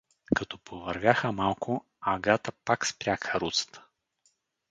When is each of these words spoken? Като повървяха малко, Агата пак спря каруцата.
Като 0.35 0.57
повървяха 0.57 1.31
малко, 1.31 1.85
Агата 2.01 2.51
пак 2.65 2.87
спря 2.87 3.17
каруцата. 3.17 3.85